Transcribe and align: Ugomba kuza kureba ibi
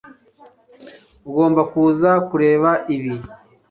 Ugomba 1.27 1.61
kuza 1.71 2.11
kureba 2.29 2.69
ibi 2.95 3.13